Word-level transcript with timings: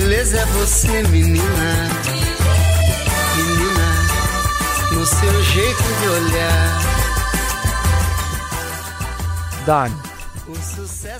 Beleza 0.00 0.38
é 0.38 0.46
você, 0.46 1.02
menina. 1.08 1.70
Menina, 3.36 3.88
no 4.92 5.04
seu 5.04 5.42
jeito 5.42 5.82
de 6.00 6.08
olhar. 6.16 6.68
Daan, 9.66 9.92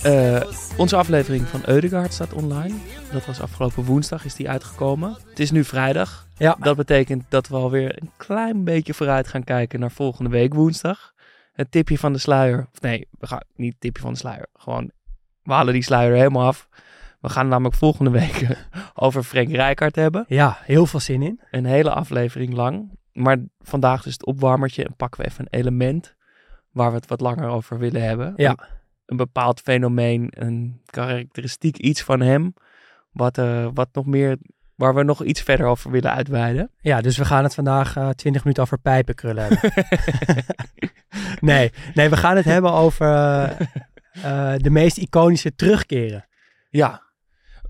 eh, 0.02 0.42
onze 0.76 0.96
aflevering 0.96 1.46
van 1.46 1.62
Eudegaard 1.66 2.12
staat 2.12 2.32
online. 2.32 2.74
Dat 3.12 3.26
was 3.26 3.40
afgelopen 3.40 3.84
woensdag, 3.84 4.24
is 4.24 4.34
die 4.34 4.48
uitgekomen. 4.48 5.16
Het 5.28 5.38
is 5.38 5.50
nu 5.50 5.64
vrijdag. 5.64 6.28
Ja. 6.36 6.56
Dat 6.60 6.76
betekent 6.76 7.24
dat 7.28 7.48
we 7.48 7.56
alweer 7.56 8.02
een 8.02 8.10
klein 8.16 8.64
beetje 8.64 8.94
vooruit 8.94 9.28
gaan 9.28 9.44
kijken 9.44 9.80
naar 9.80 9.90
volgende 9.90 10.30
week 10.30 10.54
woensdag. 10.54 11.12
Het 11.52 11.70
tipje 11.70 11.98
van 11.98 12.12
de 12.12 12.18
sluier. 12.18 12.68
Of 12.72 12.80
nee, 12.80 13.08
we 13.18 13.26
gaan 13.26 13.42
niet 13.56 13.74
tipje 13.78 14.02
van 14.02 14.12
de 14.12 14.18
sluier. 14.18 14.46
Gewoon, 14.54 14.90
we 15.42 15.52
halen 15.52 15.72
die 15.72 15.84
sluier 15.84 16.16
helemaal 16.16 16.46
af. 16.46 16.68
We 17.20 17.28
gaan 17.28 17.48
namelijk 17.48 17.74
volgende 17.74 18.10
week 18.10 18.46
over 18.94 19.22
Frank 19.22 19.48
Rijkaard 19.48 19.96
hebben. 19.96 20.24
Ja, 20.28 20.58
heel 20.62 20.86
veel 20.86 21.00
zin 21.00 21.22
in. 21.22 21.40
Een 21.50 21.64
hele 21.64 21.90
aflevering 21.90 22.54
lang. 22.54 22.96
Maar 23.12 23.38
vandaag 23.60 24.02
dus 24.02 24.12
het 24.12 24.26
opwarmertje 24.26 24.84
en 24.84 24.96
pakken 24.96 25.20
we 25.20 25.26
even 25.26 25.46
een 25.48 25.58
element 25.58 26.16
waar 26.70 26.90
we 26.90 26.96
het 26.96 27.06
wat 27.06 27.20
langer 27.20 27.48
over 27.48 27.78
willen 27.78 28.02
hebben. 28.02 28.32
Ja. 28.36 28.50
Een, 28.50 28.58
een 29.06 29.16
bepaald 29.16 29.60
fenomeen, 29.60 30.28
een 30.30 30.80
karakteristiek, 30.84 31.76
iets 31.76 32.02
van 32.02 32.20
hem, 32.20 32.54
wat, 33.12 33.38
eh, 33.38 33.68
wat 33.74 33.88
nog 33.92 34.06
meer, 34.06 34.36
waar 34.74 34.94
we 34.94 35.02
nog 35.02 35.24
iets 35.24 35.42
verder 35.42 35.66
over 35.66 35.90
willen 35.90 36.12
uitweiden. 36.12 36.70
Ja, 36.80 37.00
dus 37.00 37.16
we 37.16 37.24
gaan 37.24 37.42
het 37.44 37.54
vandaag 37.54 37.96
eh 37.96 38.08
20 38.08 38.42
minuten 38.42 38.62
over 38.62 38.78
pijpenkrullen 38.78 39.46
hebben. 39.48 39.72
nee, 41.50 41.72
nee, 41.94 42.08
we 42.08 42.16
gaan 42.16 42.36
het 42.36 42.44
hebben 42.44 42.72
over 42.72 43.06
eh, 44.12 44.54
de 44.56 44.70
meest 44.70 44.96
iconische 44.96 45.54
terugkeren. 45.54 46.28
Ja, 46.70 47.02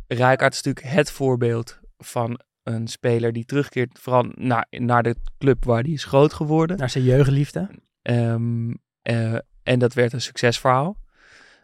Rijkaard 0.09 0.55
is 0.55 0.63
natuurlijk 0.63 0.95
het 0.95 1.11
voorbeeld 1.11 1.79
van 1.99 2.41
een 2.63 2.87
speler 2.87 3.33
die 3.33 3.45
terugkeert 3.45 3.99
vooral 3.99 4.27
naar, 4.35 4.67
naar 4.71 5.03
de 5.03 5.17
club 5.39 5.65
waar 5.65 5.83
hij 5.83 5.93
is 5.93 6.05
groot 6.05 6.33
geworden. 6.33 6.77
Naar 6.77 6.91
zijn 6.91 7.05
jeugdliefde. 7.05 7.69
Ehm, 8.03 8.75
eh, 9.03 9.35
en 9.63 9.79
dat 9.79 9.95
werd 9.95 10.13
een 10.13 10.21
succesverhaal. 10.21 10.97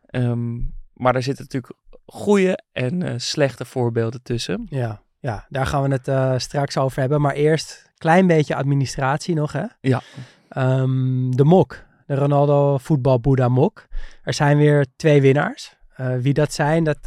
Ehm, 0.07 0.55
maar 0.93 1.13
daar 1.13 1.23
zitten 1.23 1.45
natuurlijk 1.45 1.75
goede 2.07 2.59
en 2.73 3.03
eh, 3.03 3.15
slechte 3.17 3.65
voorbeelden 3.65 4.23
tussen. 4.23 4.67
Ja, 4.71 5.03
ja, 5.19 5.47
daar 5.49 5.67
gaan 5.67 5.83
we 5.83 5.89
het 5.89 6.09
eh, 6.09 6.35
straks 6.37 6.77
over 6.77 7.01
hebben. 7.01 7.21
Maar 7.21 7.35
eerst 7.35 7.83
een 7.87 7.99
klein 7.99 8.27
beetje 8.27 8.55
administratie 8.55 9.35
nog, 9.35 9.53
hè? 9.53 9.65
Ja. 9.81 10.03
Ehm, 10.49 11.31
de 11.31 11.45
mok. 11.45 11.85
De 12.07 12.15
Ronaldo 12.15 12.79
voetbal 12.79 13.21
Boeddha 13.21 13.49
mok. 13.49 13.87
Er 14.23 14.35
zijn 14.35 14.57
weer 14.57 14.87
twee 14.97 15.21
winnaars. 15.21 15.77
Wie 16.21 16.33
dat 16.33 16.53
zijn, 16.53 16.85
dat 16.85 17.07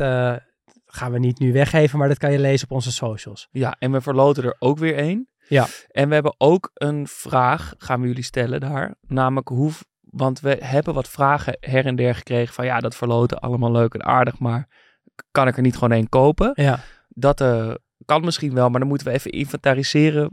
gaan 0.97 1.11
we 1.11 1.19
niet 1.19 1.39
nu 1.39 1.53
weggeven, 1.53 1.99
maar 1.99 2.07
dat 2.07 2.17
kan 2.17 2.31
je 2.31 2.39
lezen 2.39 2.67
op 2.69 2.75
onze 2.75 2.91
socials. 2.91 3.47
Ja, 3.51 3.75
en 3.79 3.91
we 3.91 4.01
verloten 4.01 4.43
er 4.43 4.55
ook 4.59 4.77
weer 4.77 4.95
één. 4.95 5.29
Ja. 5.47 5.65
En 5.87 6.07
we 6.07 6.13
hebben 6.13 6.35
ook 6.37 6.71
een 6.73 7.07
vraag, 7.07 7.73
gaan 7.77 8.01
we 8.01 8.07
jullie 8.07 8.23
stellen 8.23 8.59
daar. 8.59 8.95
Namelijk 9.01 9.47
hoe, 9.47 9.71
want 10.01 10.39
we 10.39 10.57
hebben 10.59 10.93
wat 10.93 11.09
vragen 11.09 11.57
her 11.59 11.85
en 11.85 11.95
der 11.95 12.15
gekregen 12.15 12.53
van 12.53 12.65
ja, 12.65 12.79
dat 12.79 12.95
verloten 12.95 13.39
allemaal 13.39 13.71
leuk 13.71 13.93
en 13.93 14.05
aardig, 14.05 14.39
maar 14.39 14.67
kan 15.31 15.47
ik 15.47 15.55
er 15.55 15.61
niet 15.61 15.73
gewoon 15.73 15.91
één 15.91 16.09
kopen? 16.09 16.51
Ja, 16.53 16.79
Dat 17.07 17.41
eh, 17.41 17.73
kan 18.05 18.25
misschien 18.25 18.53
wel, 18.53 18.69
maar 18.69 18.79
dan 18.79 18.89
moeten 18.89 19.07
we 19.07 19.13
even 19.13 19.31
inventariseren 19.31 20.29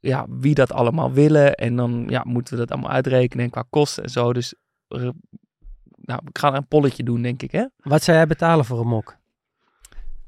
ja, 0.00 0.26
wie 0.28 0.54
dat 0.54 0.72
allemaal 0.72 1.12
willen. 1.12 1.54
En 1.54 1.76
dan 1.76 2.04
ja, 2.08 2.22
moeten 2.26 2.54
we 2.54 2.60
dat 2.60 2.70
allemaal 2.70 2.90
uitrekenen 2.90 3.44
en 3.44 3.50
qua 3.50 3.64
kosten 3.70 4.02
en 4.02 4.10
zo. 4.10 4.32
Dus 4.32 4.54
eh, 4.88 5.08
nou, 5.96 6.20
we 6.24 6.30
gaan 6.32 6.54
een 6.54 6.68
polletje 6.68 7.02
doen, 7.02 7.22
denk 7.22 7.42
ik. 7.42 7.52
Hè? 7.52 7.64
wat 7.76 8.02
zou 8.02 8.16
jij 8.16 8.26
betalen 8.26 8.64
voor 8.64 8.80
een 8.80 8.86
mok? 8.86 9.16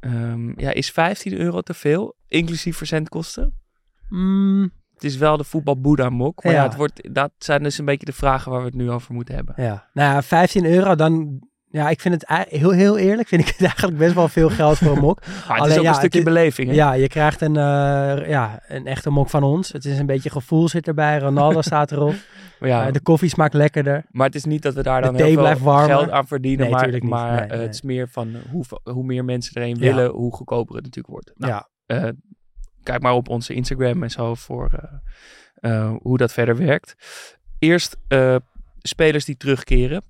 Ehm, 0.00 0.60
ja, 0.60 0.72
is 0.72 0.91
15 0.91 1.38
euro 1.38 1.60
te 1.60 1.75
veel, 1.75 2.16
inclusief 2.28 2.76
verzendkosten? 2.76 3.54
Mm, 4.09 4.70
Het 4.94 5.04
is 5.04 5.16
wel 5.16 5.36
de 5.36 5.44
voetbal 5.44 5.81
Boeddha 5.81 6.09
mok. 6.10 6.44
Maar 6.44 6.53
ja. 6.53 6.59
Ja. 6.59 6.64
het 6.64 6.76
wordt, 6.76 7.14
dat 7.14 7.32
zijn 7.38 7.62
dus 7.62 7.78
een 7.78 7.84
beetje 7.84 8.06
de 8.06 8.12
vragen 8.12 8.50
waar 8.50 8.60
we 8.60 8.66
het 8.66 8.75
nu 8.75 8.91
over 8.91 9.14
moeten 9.14 9.34
hebben. 9.34 9.54
Ja, 9.56 9.88
nou 9.92 10.14
ja, 10.14 10.22
15 10.22 10.64
euro, 10.64 10.94
dan... 10.94 11.42
Ja, 11.70 11.88
ik 11.88 12.00
vind 12.00 12.14
het 12.22 12.46
heel, 12.48 12.70
heel 12.70 12.98
eerlijk, 12.98 13.28
vind 13.28 13.40
ik 13.42 13.48
het 13.48 13.60
eigenlijk 13.70 13.98
best 13.98 14.14
wel 14.14 14.28
veel 14.28 14.50
geld 14.50 14.78
voor 14.78 14.92
een 14.96 15.02
mok. 15.02 15.20
Maar 15.26 15.56
het 15.56 15.58
Alleen, 15.58 15.70
is 15.72 15.76
ook 15.78 15.82
ja, 15.84 15.88
een 15.88 15.94
stukje 15.94 16.18
is- 16.18 16.24
beleving. 16.24 16.68
Hè? 16.68 16.74
Ja, 16.74 16.92
je 16.92 17.08
krijgt 17.08 17.40
een, 17.40 17.56
eh, 17.56 18.28
ja, 18.28 18.60
een 18.68 18.86
echte 18.86 19.10
mok 19.10 19.28
van 19.30 19.42
ons. 19.42 19.72
Het 19.72 19.84
is 19.84 19.98
een 19.98 20.06
beetje 20.06 20.30
gevoel 20.30 20.68
zit 20.68 20.86
erbij. 20.88 21.18
Ronaldo 21.18 21.60
staat 21.70 21.92
erop. 21.92 22.14
Ja, 22.60 22.86
Eh, 22.86 22.92
de 22.92 23.00
koffie 23.00 23.28
smaakt 23.28 23.54
lekkerder. 23.54 24.04
maar 24.10 24.26
het 24.26 24.34
is 24.34 24.44
niet 24.44 24.62
dat 24.62 24.74
we 24.74 24.82
daar 24.82 25.02
dan 25.02 25.14
heel 25.14 25.32
veel 25.44 25.58
warmer. 25.58 25.96
geld 25.96 26.10
aan 26.10 26.26
verdienen. 26.26 26.70
Nee, 26.70 27.02
maar 27.02 27.30
Nee, 27.30 27.40
eh, 27.40 27.48
nee. 27.50 27.60
het 27.60 27.74
is 27.74 27.82
meer 27.82 28.08
van 28.08 28.34
hoe, 28.50 28.64
hoe 28.82 29.04
meer 29.04 29.24
mensen 29.24 29.62
er 29.62 29.68
Ja. 29.68 29.74
willen, 29.76 30.10
hoe 30.10 30.32
goedkoper 30.34 30.74
het 30.74 30.84
natuurlijk 30.84 31.14
wordt. 31.14 31.32
Nou, 31.34 31.62
ja, 31.86 32.12
kijk 32.82 33.02
maar 33.02 33.12
op 33.14 33.28
onze 33.28 33.54
Instagram 33.54 34.02
en 34.02 34.10
zo 34.10 34.34
voor 34.34 35.00
hoe 36.02 36.16
dat 36.18 36.32
verder 36.32 36.56
werkt. 36.56 36.94
Eerst 37.58 37.96
spelers 38.78 39.24
die 39.24 39.36
terugkeren. 39.36 40.02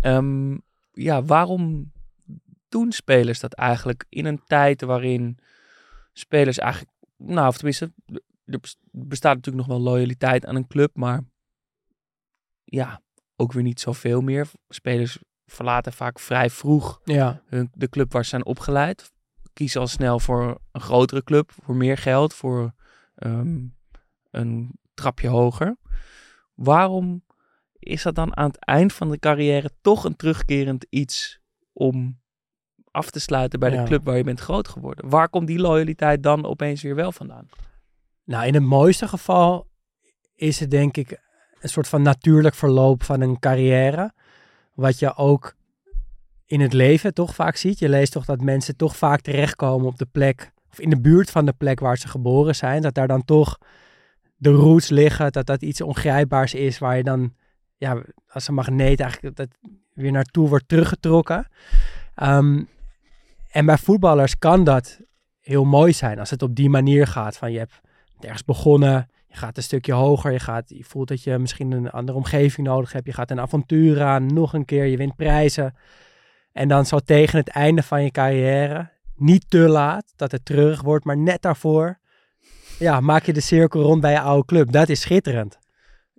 Ehm, 0.00 0.56
ja, 0.98 1.22
waarom 1.22 1.92
doen 2.68 2.92
spelers 2.92 3.40
dat 3.40 3.52
eigenlijk 3.52 4.04
in 4.08 4.24
een 4.24 4.42
tijd 4.46 4.82
waarin 4.82 5.38
spelers 6.12 6.58
eigenlijk, 6.58 6.92
nou, 7.16 7.48
of 7.48 7.56
tenminste, 7.56 7.92
er 8.44 8.60
bes- 8.60 8.78
bestaat 8.90 9.34
natuurlijk 9.34 9.66
nog 9.66 9.76
wel 9.76 9.84
loyaliteit 9.92 10.46
aan 10.46 10.56
een 10.56 10.66
club, 10.66 10.96
maar 10.96 11.24
ja, 12.64 13.00
ook 13.36 13.52
weer 13.52 13.62
niet 13.62 13.80
zoveel 13.80 14.20
meer. 14.20 14.50
Spelers 14.68 15.18
verlaten 15.46 15.92
vaak 15.92 16.18
vrij 16.18 16.50
vroeg 16.50 17.00
ja, 17.04 17.42
hun, 17.46 17.70
de 17.74 17.88
club 17.88 18.12
waar 18.12 18.22
ze 18.22 18.28
zijn 18.28 18.44
opgeleid. 18.44 19.12
Kiezen 19.52 19.80
al 19.80 19.86
snel 19.86 20.18
voor 20.18 20.60
een 20.72 20.80
grotere 20.80 21.24
club, 21.24 21.52
voor 21.62 21.76
meer 21.76 21.96
geld, 21.96 22.34
voor 22.34 22.74
ehm, 23.14 23.66
een 24.30 24.78
trapje 24.94 25.28
hoger. 25.28 25.76
Waarom 26.54 27.22
is 27.78 28.02
dat 28.02 28.14
dan 28.14 28.36
aan 28.36 28.46
het 28.46 28.64
eind 28.64 28.92
van 28.92 29.10
de 29.10 29.18
carrière 29.18 29.70
toch 29.80 30.04
een 30.04 30.16
terugkerend 30.16 30.86
iets 30.90 31.40
om 31.72 32.18
af 32.90 33.10
te 33.10 33.20
sluiten 33.20 33.58
bij 33.60 33.70
Ja. 33.70 33.80
de 33.82 33.88
club 33.88 34.04
waar 34.04 34.16
je 34.16 34.24
bent 34.24 34.40
groot 34.40 34.68
geworden? 34.68 35.08
Waar 35.08 35.28
komt 35.28 35.46
die 35.46 35.58
loyaliteit 35.58 36.22
dan 36.22 36.44
opeens 36.44 36.82
weer 36.82 36.94
wel 36.94 37.12
vandaan? 37.12 37.48
Nou, 38.24 38.46
in 38.46 38.54
het 38.54 38.62
mooiste 38.62 39.08
geval 39.08 39.66
is 40.34 40.60
het 40.60 40.70
denk 40.70 40.96
ik 40.96 41.20
een 41.60 41.68
soort 41.68 41.88
van 41.88 42.02
natuurlijk 42.02 42.54
verloop 42.54 43.02
van 43.02 43.20
een 43.20 43.38
carrière. 43.38 44.12
Wat 44.74 44.98
je 44.98 45.16
ook 45.16 45.56
in 46.46 46.60
het 46.60 46.72
leven 46.72 47.14
toch 47.14 47.34
vaak 47.34 47.56
ziet. 47.56 47.78
Je 47.78 47.88
leest 47.88 48.12
toch 48.12 48.24
dat 48.24 48.40
mensen 48.40 48.76
toch 48.76 48.96
vaak 48.96 49.20
terechtkomen 49.20 49.86
op 49.86 49.98
de 49.98 50.06
plek, 50.06 50.52
of 50.70 50.80
in 50.80 50.90
de 50.90 51.00
buurt 51.00 51.30
van 51.30 51.44
de 51.44 51.52
plek 51.52 51.80
waar 51.80 51.96
ze 51.96 52.08
geboren 52.08 52.54
zijn. 52.54 52.82
Dat 52.82 52.94
daar 52.94 53.08
dan 53.08 53.24
toch 53.24 53.58
de 54.36 54.50
roots 54.50 54.88
liggen, 54.88 55.32
dat 55.32 55.46
dat 55.46 55.62
iets 55.62 55.80
ongrijpbaars 55.80 56.54
is 56.54 56.78
waar 56.78 56.96
je 56.96 57.02
dan, 57.02 57.34
ja, 57.78 58.02
als 58.28 58.48
een 58.48 58.54
magneet 58.54 59.00
eigenlijk 59.00 59.36
dat 59.36 59.48
weer 59.94 60.12
naartoe 60.12 60.48
wordt 60.48 60.68
teruggetrokken. 60.68 61.48
Ehm, 62.14 62.62
en 63.50 63.66
bij 63.66 63.78
voetballers 63.78 64.38
kan 64.38 64.64
dat 64.64 65.00
heel 65.40 65.64
mooi 65.64 65.92
zijn 65.92 66.18
als 66.18 66.30
het 66.30 66.42
op 66.42 66.54
die 66.54 66.70
manier 66.70 67.06
gaat. 67.06 67.36
Van 67.36 67.52
je 67.52 67.58
hebt 67.58 67.80
ergens 68.20 68.44
begonnen, 68.44 69.10
je 69.26 69.36
gaat 69.36 69.56
een 69.56 69.62
stukje 69.62 69.92
hoger, 69.92 70.32
je, 70.32 70.38
gaat, 70.38 70.68
je 70.68 70.84
voelt 70.84 71.08
dat 71.08 71.22
je 71.22 71.38
misschien 71.38 71.72
een 71.72 71.90
andere 71.90 72.18
omgeving 72.18 72.66
nodig 72.66 72.92
hebt. 72.92 73.06
Je 73.06 73.12
gaat 73.12 73.30
een 73.30 73.40
avontuur 73.40 74.02
aan, 74.02 74.26
nog 74.26 74.52
een 74.52 74.64
keer, 74.64 74.84
je 74.84 74.96
wint 74.96 75.16
prijzen. 75.16 75.74
En 76.52 76.68
dan 76.68 76.86
zo 76.86 76.98
tegen 76.98 77.38
het 77.38 77.48
einde 77.48 77.82
van 77.82 78.02
je 78.02 78.10
carrière 78.10 78.90
niet 79.16 79.50
te 79.50 79.58
laat, 79.58 80.12
dat 80.16 80.32
het 80.32 80.44
treurig 80.44 80.82
wordt, 80.82 81.04
maar 81.04 81.16
net 81.16 81.42
daarvoor 81.42 81.98
ja, 82.78 83.00
maak 83.00 83.24
je 83.24 83.32
de 83.32 83.40
cirkel 83.40 83.82
rond 83.82 84.00
bij 84.00 84.12
je 84.12 84.20
oude 84.20 84.46
club. 84.46 84.72
Dat 84.72 84.88
is 84.88 85.00
schitterend. 85.00 85.58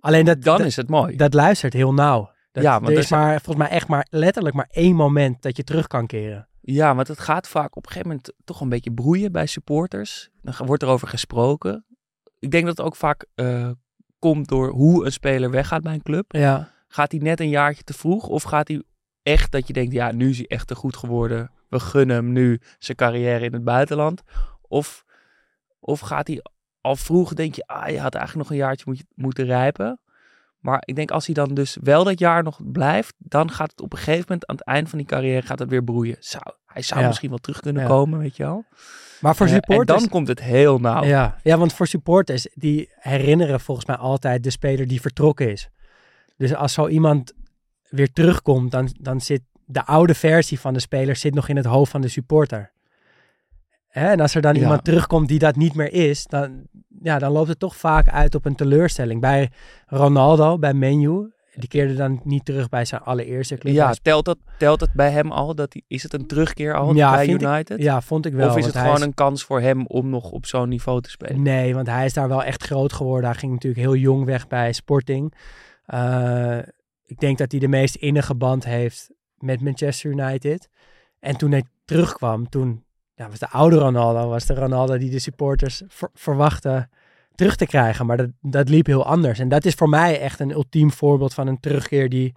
Alleen 0.00 0.24
dat, 0.24 0.42
Dan 0.42 0.58
dat, 0.58 0.66
is 0.66 0.76
het 0.76 0.88
mooi. 0.88 1.16
dat 1.16 1.34
luistert 1.34 1.72
heel 1.72 1.94
nauw. 1.94 2.30
Dat, 2.52 2.62
Ja, 2.62 2.80
want 2.80 2.92
er 2.92 2.98
is 2.98 3.10
maar, 3.10 3.40
volgens 3.40 3.68
mij 3.68 3.76
echt 3.76 3.88
maar 3.88 4.06
letterlijk 4.10 4.54
maar 4.54 4.68
één 4.70 4.94
moment 4.94 5.42
dat 5.42 5.56
je 5.56 5.64
terug 5.64 5.86
kan 5.86 6.06
keren. 6.06 6.48
Ja, 6.60 6.94
want 6.94 7.08
het 7.08 7.20
gaat 7.20 7.48
vaak 7.48 7.76
op 7.76 7.84
een 7.84 7.92
gegeven 7.92 8.08
moment 8.08 8.32
toch 8.44 8.60
een 8.60 8.68
beetje 8.68 8.92
broeien 8.92 9.32
bij 9.32 9.46
supporters. 9.46 10.30
Dan 10.42 10.54
wordt 10.66 10.82
er 10.82 10.88
over 10.88 11.08
gesproken. 11.08 11.84
Ik 12.38 12.50
denk 12.50 12.66
dat 12.66 12.76
het 12.76 12.86
ook 12.86 12.96
vaak 12.96 13.26
eh, 13.34 13.70
komt 14.18 14.48
door 14.48 14.70
hoe 14.70 15.04
een 15.04 15.12
speler 15.12 15.50
weggaat 15.50 15.82
bij 15.82 15.94
een 15.94 16.02
club. 16.02 16.32
Ja, 16.32 16.72
Gaat 16.92 17.12
hij 17.12 17.20
net 17.20 17.40
een 17.40 17.48
jaartje 17.48 17.82
te 17.82 17.92
vroeg? 17.92 18.26
Of 18.26 18.42
gaat 18.42 18.68
hij 18.68 18.82
echt 19.22 19.52
dat 19.52 19.66
je 19.66 19.72
denkt, 19.72 19.92
ja, 19.92 20.12
nu 20.12 20.30
is 20.30 20.36
hij 20.36 20.46
echt 20.46 20.66
te 20.66 20.74
goed 20.74 20.96
geworden. 20.96 21.50
We 21.68 21.80
gunnen 21.80 22.16
hem 22.16 22.32
nu 22.32 22.60
zijn 22.78 22.96
carrière 22.96 23.44
in 23.44 23.52
het 23.52 23.64
buitenland. 23.64 24.22
Of, 24.60 25.04
of 25.80 26.00
gaat 26.00 26.26
hij 26.26 26.42
al 26.80 26.96
vroeg, 26.96 27.34
denk 27.34 27.54
je, 27.54 27.66
ah, 27.66 27.88
je 27.88 28.00
had 28.00 28.14
eigenlijk 28.14 28.48
nog 28.48 28.58
een 28.58 28.64
jaartje 28.64 28.84
moet, 28.88 29.04
moeten 29.14 29.44
rijpen. 29.44 30.00
Maar 30.60 30.82
ik 30.84 30.96
denk 30.96 31.10
als 31.10 31.26
hij 31.26 31.34
dan 31.34 31.54
dus 31.54 31.76
wel 31.82 32.04
dat 32.04 32.18
jaar 32.18 32.42
nog 32.42 32.58
blijft, 32.72 33.14
dan 33.18 33.50
gaat 33.50 33.70
het 33.70 33.80
op 33.80 33.92
een 33.92 33.98
gegeven 33.98 34.24
moment 34.28 34.46
aan 34.46 34.56
het 34.56 34.64
eind 34.64 34.88
van 34.88 34.98
die 34.98 35.06
carrière 35.06 35.46
gaat 35.46 35.58
het 35.58 35.68
weer 35.68 35.84
broeien. 35.84 36.16
Zou, 36.20 36.42
hij 36.66 36.82
zou 36.82 37.00
Ja. 37.00 37.06
misschien 37.06 37.28
wel 37.28 37.38
terug 37.38 37.60
kunnen 37.60 37.82
Ja. 37.82 37.88
komen, 37.88 38.18
weet 38.18 38.36
je 38.36 38.42
wel. 38.42 38.64
maar 39.20 39.36
voor 39.36 39.46
Eh, 39.46 39.52
supporters... 39.52 39.96
en 39.96 40.02
dan 40.02 40.08
komt 40.08 40.28
het 40.28 40.40
heel 40.40 40.78
nauw. 40.78 41.04
Ja, 41.04 41.36
ja, 41.42 41.58
want 41.58 41.72
voor 41.72 41.86
supporters, 41.86 42.46
die 42.54 42.90
herinneren 42.94 43.60
volgens 43.60 43.86
mij 43.86 43.96
altijd 43.96 44.42
de 44.42 44.50
speler 44.50 44.86
die 44.88 45.00
vertrokken 45.00 45.50
is. 45.50 45.68
Dus 46.36 46.54
als 46.54 46.72
zo 46.72 46.88
iemand 46.88 47.32
weer 47.88 48.12
terugkomt, 48.12 48.70
dan, 48.70 48.88
dan 49.00 49.20
zit 49.20 49.42
de 49.64 49.84
oude 49.86 50.14
versie 50.14 50.60
van 50.60 50.72
de 50.74 50.80
speler 50.80 51.16
zit 51.16 51.34
nog 51.34 51.48
in 51.48 51.56
het 51.56 51.66
hoofd 51.66 51.90
van 51.90 52.00
de 52.00 52.08
supporter. 52.08 52.72
Hè, 53.90 54.08
en 54.08 54.20
als 54.20 54.34
er 54.34 54.40
dan 54.42 54.54
Ja. 54.54 54.60
iemand 54.60 54.84
terugkomt 54.84 55.28
die 55.28 55.38
dat 55.38 55.56
niet 55.56 55.74
meer 55.74 55.92
is, 55.92 56.26
dan, 56.26 56.62
ja, 57.02 57.18
dan 57.18 57.32
loopt 57.32 57.48
het 57.48 57.58
toch 57.58 57.76
vaak 57.76 58.08
uit 58.08 58.34
op 58.34 58.44
een 58.44 58.54
teleurstelling. 58.54 59.20
Bij 59.20 59.50
Ronaldo, 59.86 60.58
bij 60.58 60.74
Menu, 60.74 61.32
die 61.54 61.68
keerde 61.68 61.94
dan 61.94 62.20
niet 62.24 62.44
terug 62.44 62.68
bij 62.68 62.84
zijn 62.84 63.00
allereerste 63.00 63.56
club. 63.56 63.72
Ja, 63.74 63.94
telt, 64.02 64.24
dat, 64.24 64.38
telt 64.58 64.80
het 64.80 64.92
bij 64.92 65.10
hem 65.10 65.30
al? 65.32 65.54
Dat 65.54 65.72
hij, 65.72 65.82
is 65.86 66.02
het 66.02 66.12
een 66.12 66.26
terugkeer 66.26 66.74
al 66.74 66.94
Ja, 66.94 67.12
bij 67.14 67.26
ik- 67.26 67.42
United? 67.42 67.82
Ja, 67.82 68.00
vond 68.00 68.26
ik 68.26 68.32
wel. 68.32 68.48
of 68.48 68.56
is 68.56 68.66
het 68.66 68.76
gewoon 68.76 68.94
is- 68.96 69.00
een 69.02 69.14
kans 69.14 69.44
voor 69.44 69.60
hem 69.60 69.86
om 69.86 70.10
nog 70.10 70.30
op 70.30 70.46
zo'n 70.46 70.68
niveau 70.68 71.00
te 71.00 71.10
spelen? 71.10 71.42
Nee, 71.42 71.74
want 71.74 71.86
hij 71.86 72.04
is 72.04 72.12
daar 72.12 72.28
wel 72.28 72.42
echt 72.44 72.62
groot 72.62 72.92
geworden. 72.92 73.30
Hij 73.30 73.38
ging 73.38 73.52
natuurlijk 73.52 73.82
heel 73.82 73.96
jong 73.96 74.24
weg 74.24 74.48
bij 74.48 74.72
Sporting. 74.72 75.34
Eh, 75.86 76.58
ik 77.04 77.18
denk 77.20 77.38
dat 77.38 77.50
hij 77.50 77.60
de 77.60 77.68
meest 77.68 77.94
innige 77.94 78.34
band 78.34 78.64
heeft 78.64 79.10
met 79.38 79.60
Manchester 79.60 80.10
United. 80.10 80.68
En 81.20 81.36
toen 81.36 81.50
hij 81.50 81.64
terugkwam, 81.84 82.48
toen 82.48 82.84
ja, 83.20 83.28
was 83.28 83.38
de 83.38 83.48
oude 83.48 83.76
Ronaldo, 83.76 84.28
was 84.28 84.46
de 84.46 84.54
Ronaldo 84.54 84.98
die 84.98 85.10
de 85.10 85.18
supporters 85.18 85.82
ver- 85.88 86.10
verwachten 86.14 86.90
terug 87.34 87.56
te 87.56 87.66
krijgen. 87.66 88.06
Maar 88.06 88.16
dat, 88.16 88.30
dat 88.40 88.68
liep 88.68 88.86
heel 88.86 89.04
anders. 89.06 89.38
En 89.38 89.48
dat 89.48 89.64
is 89.64 89.74
voor 89.74 89.88
mij 89.88 90.20
echt 90.20 90.40
een 90.40 90.50
ultiem 90.50 90.90
voorbeeld 90.90 91.34
van 91.34 91.46
een 91.46 91.60
terugkeer 91.60 92.08
die 92.08 92.34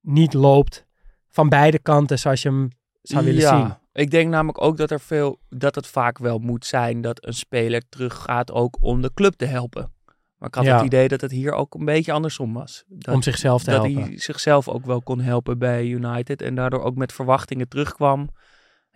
niet 0.00 0.34
loopt 0.34 0.86
van 1.28 1.48
beide 1.48 1.78
kanten 1.78 2.18
zoals 2.18 2.42
je 2.42 2.48
hem 2.48 2.68
zou 3.02 3.24
willen 3.24 3.40
ja, 3.40 3.60
zien. 3.60 3.74
Ik 3.92 4.10
denk 4.10 4.30
namelijk 4.30 4.60
ook 4.62 4.76
dat 4.76 4.90
er 4.90 5.00
veel, 5.00 5.38
dat 5.48 5.74
het 5.74 5.86
vaak 5.86 6.18
wel 6.18 6.38
moet 6.38 6.66
zijn 6.66 7.00
dat 7.00 7.26
een 7.26 7.34
speler 7.34 7.82
teruggaat 7.88 8.52
ook 8.52 8.76
om 8.80 9.02
de 9.02 9.10
club 9.14 9.34
te 9.34 9.44
helpen. 9.44 9.92
Maar 10.38 10.48
ik 10.48 10.54
had 10.54 10.64
Ja. 10.64 10.76
het 10.76 10.84
idee 10.86 11.08
dat 11.08 11.20
het 11.20 11.30
hier 11.30 11.52
ook 11.52 11.74
een 11.74 11.84
beetje 11.84 12.12
andersom 12.12 12.52
was. 12.52 12.84
Dat, 12.88 13.14
om 13.14 13.22
zichzelf 13.22 13.62
te 13.62 13.70
dat 13.70 13.84
helpen. 13.84 14.02
hij 14.02 14.18
zichzelf 14.18 14.68
ook 14.68 14.86
wel 14.86 15.02
kon 15.02 15.20
helpen 15.20 15.58
bij 15.58 15.86
United 15.86 16.42
en 16.42 16.54
daardoor 16.54 16.82
ook 16.82 16.96
met 16.96 17.12
verwachtingen 17.12 17.68
terugkwam. 17.68 18.28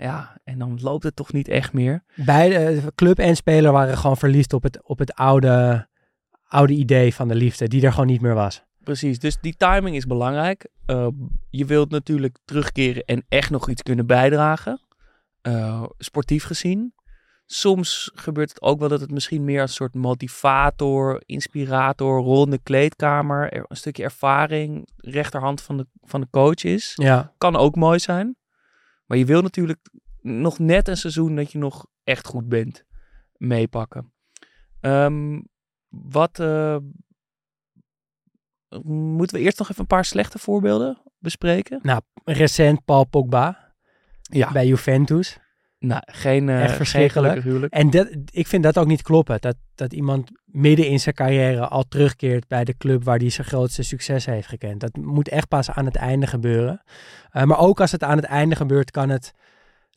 Ja, 0.02 0.36
en 0.44 0.58
dan 0.58 0.78
loopt 0.80 1.02
het 1.04 1.16
toch 1.16 1.32
niet 1.32 1.48
echt 1.48 1.72
meer. 1.72 2.02
Beide, 2.16 2.54
eh, 2.56 2.86
club 2.94 3.18
en 3.18 3.36
speler 3.36 3.72
waren 3.72 3.96
gewoon 3.98 4.16
verliefd 4.16 4.52
op 4.52 4.62
het, 4.62 4.82
op 4.82 4.98
het 4.98 5.14
oude, 5.14 5.86
oude 6.48 6.72
idee 6.72 7.14
van 7.14 7.28
de 7.28 7.34
liefde, 7.34 7.68
die 7.68 7.82
er 7.84 7.92
gewoon 7.92 8.06
niet 8.06 8.20
meer 8.20 8.34
was. 8.34 8.62
Precies, 8.84 9.18
dus 9.18 9.38
die 9.40 9.54
timing 9.56 9.96
is 9.96 10.06
belangrijk. 10.06 10.68
Uh, 10.86 11.06
je 11.50 11.64
wilt 11.64 11.90
natuurlijk 11.90 12.38
terugkeren 12.44 13.04
en 13.04 13.24
echt 13.28 13.50
nog 13.50 13.68
iets 13.68 13.82
kunnen 13.82 14.06
bijdragen. 14.06 14.80
Uh, 15.42 15.82
sportief 15.98 16.44
gezien. 16.44 16.94
Soms 17.46 18.10
gebeurt 18.14 18.48
het 18.48 18.62
ook 18.62 18.78
wel 18.80 18.88
dat 18.88 19.00
het 19.00 19.10
misschien 19.10 19.44
meer 19.44 19.60
als 19.60 19.70
een 19.70 19.76
soort 19.76 19.94
motivator, 19.94 21.22
inspirator, 21.26 22.20
rol 22.22 22.44
in 22.44 22.50
de 22.50 22.58
kleedkamer, 22.62 23.52
er- 23.52 23.64
een 23.68 23.76
stukje 23.76 24.02
ervaring, 24.02 24.88
rechterhand 24.96 25.60
van 25.62 25.76
de, 25.76 25.86
van 26.02 26.20
de 26.20 26.26
coach 26.30 26.64
is. 26.64 26.92
Ja, 26.94 27.32
Kan 27.38 27.56
ook 27.56 27.76
mooi 27.76 27.98
zijn. 27.98 28.36
Maar 29.12 29.20
je 29.20 29.26
wil 29.26 29.42
natuurlijk 29.42 29.88
nog 30.20 30.58
net 30.58 30.88
een 30.88 30.96
seizoen 30.96 31.34
dat 31.36 31.52
je 31.52 31.58
nog 31.58 31.86
echt 32.04 32.26
goed 32.26 32.48
bent 32.48 32.84
meepakken. 33.36 34.12
Ehm, 34.80 35.40
wat 35.88 36.38
eh, 36.40 36.76
moeten 38.84 39.36
we 39.36 39.42
eerst 39.42 39.58
nog 39.58 39.68
even 39.68 39.80
een 39.80 39.86
paar 39.86 40.04
slechte 40.04 40.38
voorbeelden 40.38 41.02
bespreken? 41.18 41.80
recent 42.24 42.84
Paul 42.84 43.04
Pogba 43.04 43.74
Ja, 44.22 44.52
bij 44.52 44.66
Juventus. 44.66 45.38
nou, 45.78 46.02
geen, 46.04 46.48
eh 46.48 46.62
Echt 46.62 46.76
verschrikkelijk. 46.76 47.42
huwelijk. 47.42 47.72
En 47.72 47.90
dat, 47.90 48.08
ik 48.30 48.46
vind 48.46 48.62
dat 48.62 48.78
ook 48.78 48.86
niet 48.86 49.02
kloppen. 49.02 49.40
Dat, 49.40 49.56
dat 49.74 49.92
iemand 49.92 50.30
midden 50.52 50.86
in 50.86 51.00
zijn 51.00 51.14
carrière 51.14 51.68
al 51.68 51.84
terugkeert 51.88 52.48
bij 52.48 52.64
de 52.64 52.76
club 52.76 53.04
waar 53.04 53.18
hij 53.18 53.30
zijn 53.30 53.46
grootste 53.46 53.82
succes 53.82 54.26
heeft 54.26 54.48
gekend. 54.48 54.80
Dat 54.80 54.96
moet 54.96 55.28
echt 55.28 55.48
pas 55.48 55.70
aan 55.70 55.84
het 55.84 55.96
einde 55.96 56.26
gebeuren. 56.26 56.82
Uh, 57.32 57.42
maar 57.42 57.58
ook 57.58 57.80
als 57.80 57.92
het 57.92 58.02
aan 58.02 58.16
het 58.16 58.24
einde 58.24 58.56
gebeurt, 58.56 58.90
kan 58.90 59.08
het 59.08 59.32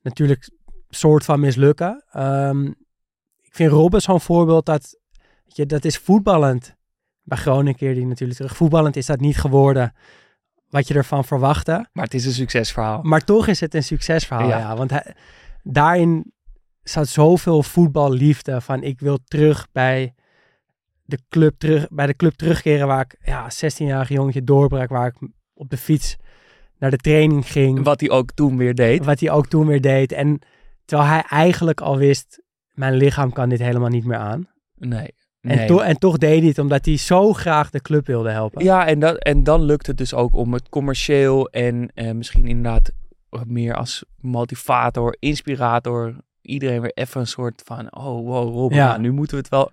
natuurlijk 0.02 0.50
soort 0.90 1.26
van 1.26 1.40
mislukken. 1.40 2.04
Um, 2.18 2.68
ik 3.42 3.56
vind 3.56 3.72
Robben 3.72 4.02
zo'n 4.02 4.22
voorbeeld 4.22 4.66
dat, 4.66 5.00
je, 5.46 5.66
dat 5.66 5.86
is 5.86 5.98
voetballend. 5.98 6.76
Bij 7.24 7.38
Groningen 7.38 7.76
keerde 7.76 8.00
hij 8.00 8.10
natuurlijk 8.10 8.40
terug. 8.40 8.56
Voetballend 8.56 8.96
is 8.96 9.06
dat 9.06 9.20
niet 9.20 9.38
geworden 9.38 9.94
wat 10.70 10.88
je 10.88 10.94
ervan 10.94 11.26
verwachtte. 11.26 11.88
Maar 11.92 12.04
het 12.04 12.14
is 12.14 12.26
een 12.26 12.32
succesverhaal. 12.32 13.02
Maar 13.02 13.24
toch 13.24 13.48
is 13.48 13.60
het 13.60 13.74
een 13.74 13.84
succesverhaal, 13.84 14.48
ja. 14.48 14.58
Ja. 14.58 14.76
Want 14.76 14.90
hij, 14.90 15.16
daarin 15.64 16.34
zat 16.84 17.08
zoveel 17.08 17.64
voetballiefde 17.64 18.62
van 18.62 18.84
ik 18.84 19.00
wil 19.00 19.18
terug 19.24 19.68
bij 19.72 20.14
de 21.06 21.20
club, 21.30 21.56
terug, 21.58 21.88
bij 21.90 22.06
de 22.06 22.16
club 22.16 22.34
terugkeren 22.34 22.88
waar 22.88 23.02
ik 23.02 23.18
ja, 23.24 23.48
16-jarig 23.52 24.10
jongetje 24.10 24.44
doorbrak, 24.44 24.90
waar 24.90 25.08
ik 25.08 25.30
op 25.54 25.70
de 25.70 25.78
fiets 25.78 26.18
naar 26.80 26.92
de 26.92 26.98
training 26.98 27.52
ging. 27.52 27.84
Wat 27.84 28.00
hij 28.00 28.10
ook 28.10 28.32
toen 28.32 28.58
weer 28.58 28.76
deed. 28.76 29.06
Wat 29.06 29.20
hij 29.20 29.32
ook 29.32 29.48
toen 29.48 29.68
weer 29.68 29.82
deed. 29.82 30.12
En 30.12 30.40
terwijl 30.86 31.10
hij 31.10 31.24
eigenlijk 31.30 31.82
al 31.82 31.98
wist, 31.98 32.42
mijn 32.74 32.94
lichaam 32.94 33.34
kan 33.34 33.50
dit 33.50 33.60
helemaal 33.60 33.90
niet 33.90 34.06
meer 34.06 34.18
aan. 34.18 34.48
Nee. 34.78 35.14
En, 35.42 35.68
to 35.68 35.80
en 35.80 35.98
toch 35.98 36.18
deed 36.18 36.40
hij 36.40 36.48
het 36.48 36.60
omdat 36.60 36.86
hij 36.86 36.98
zo 36.98 37.34
graag 37.34 37.70
de 37.70 37.82
club 37.82 38.06
wilde 38.08 38.30
helpen. 38.30 38.64
Ja, 38.64 38.88
en, 38.88 39.00
dat, 39.00 39.18
en 39.18 39.44
dan 39.44 39.64
lukt 39.64 39.88
het 39.88 39.98
dus 39.98 40.14
ook 40.14 40.36
om 40.36 40.54
het 40.54 40.70
commercieel 40.70 41.50
en 41.50 41.92
eh, 41.94 42.12
misschien 42.12 42.48
inderdaad 42.48 42.92
meer 43.46 43.76
als 43.76 44.04
motivator, 44.20 45.16
inspirator, 45.20 46.16
iedereen 46.42 46.82
weer 46.82 46.92
even 46.94 47.22
een 47.22 47.28
soort 47.28 47.62
van, 47.66 47.96
oh 47.96 48.26
wow 48.26 48.54
Rob, 48.54 48.72
Ja. 48.72 48.88
nou, 48.88 49.02
nu 49.02 49.12
moeten 49.12 49.36
we 49.36 49.42
het 49.42 49.52
wel 49.52 49.72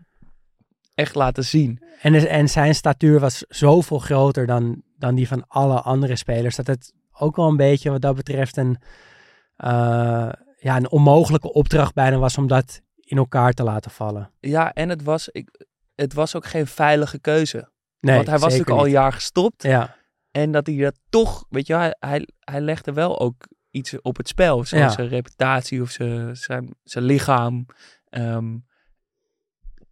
echt 1.02 1.14
laten 1.14 1.44
zien. 1.44 1.82
En, 2.00 2.14
en 2.28 2.48
zijn 2.48 2.74
statuur 2.74 3.20
was 3.20 3.44
zoveel 3.48 3.98
groter 3.98 4.46
dan, 4.46 4.82
dan 4.96 5.14
die 5.14 5.28
van 5.28 5.44
alle 5.48 5.80
andere 5.80 6.16
spelers. 6.16 6.56
Dat 6.56 6.66
het 6.66 6.92
ook 7.18 7.36
wel 7.36 7.48
een 7.48 7.56
beetje 7.56 7.90
wat 7.90 8.00
dat 8.00 8.16
betreft 8.16 8.56
een, 8.56 8.76
eh, 9.56 10.28
ja, 10.56 10.76
een 10.76 10.90
onmogelijke 10.90 11.52
opdracht 11.52 11.94
bijna 11.94 12.16
was 12.18 12.38
om 12.38 12.46
dat 12.46 12.80
in 13.00 13.16
elkaar 13.16 13.52
te 13.52 13.62
laten 13.62 13.90
vallen. 13.90 14.30
Ja, 14.40 14.72
en 14.72 14.88
het 14.88 15.02
was, 15.02 15.28
ik, 15.28 15.66
het 15.94 16.12
was 16.14 16.36
ook 16.36 16.46
geen 16.46 16.66
veilige 16.66 17.18
keuze. 17.18 17.70
Nee, 18.00 18.14
Want 18.14 18.28
hij 18.28 18.38
was 18.38 18.50
natuurlijk 18.52 18.78
al 18.78 18.84
een 18.84 18.90
jaar 18.90 19.12
gestopt. 19.12 19.62
Ja, 19.62 19.96
En 20.30 20.52
dat 20.52 20.66
hij 20.66 20.76
dat 20.76 20.98
toch, 21.08 21.44
weet 21.48 21.66
je, 21.66 21.74
hij, 21.74 21.96
hij, 21.98 22.28
hij 22.40 22.60
legde 22.60 22.92
wel 22.92 23.20
ook 23.20 23.48
iets 23.70 24.00
op 24.00 24.16
het 24.16 24.28
spel. 24.28 24.64
Zoals 24.64 24.70
Ja. 24.84 24.90
zijn 24.90 25.08
reputatie 25.08 25.82
of 25.82 25.90
zijn, 25.90 26.36
zijn, 26.36 26.74
zijn 26.84 27.04
lichaam. 27.04 27.66
Ehm, 28.08 28.56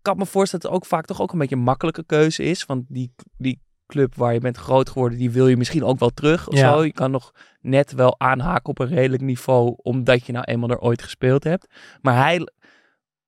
kan 0.02 0.16
me 0.16 0.26
voorstellen 0.26 0.64
dat 0.64 0.73
het 0.75 0.80
ook 0.83 0.88
vaak 0.88 1.04
toch 1.04 1.21
ook 1.21 1.33
een 1.33 1.38
beetje 1.38 1.57
een 1.57 1.62
makkelijke 1.62 2.04
keuze 2.04 2.42
is. 2.42 2.64
Want 2.64 2.85
die, 2.88 3.14
die 3.38 3.61
club 3.87 4.14
waar 4.14 4.33
je 4.33 4.40
bent 4.40 4.57
groot 4.57 4.88
geworden, 4.90 5.19
die 5.19 5.30
wil 5.30 5.49
je 5.49 5.57
misschien 5.57 5.85
ook 5.85 5.99
wel 5.99 6.11
terug 6.11 6.49
of 6.49 6.54
Ja. 6.59 6.73
zo. 6.73 6.85
Je 6.85 6.92
kan 6.92 7.11
nog 7.11 7.33
net 7.61 7.92
wel 7.92 8.21
aanhaken 8.21 8.64
op 8.69 8.78
een 8.78 8.87
redelijk 8.88 9.23
niveau, 9.23 9.75
omdat 9.76 10.26
je 10.26 10.33
nou 10.33 10.45
eenmaal 10.45 10.71
er 10.71 10.78
ooit 10.80 11.02
gespeeld 11.02 11.45
hebt. 11.45 11.66
Maar 12.02 12.16
hij, 12.25 12.49